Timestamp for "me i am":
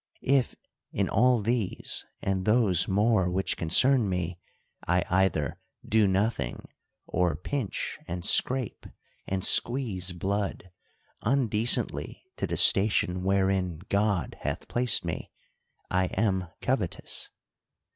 15.05-16.47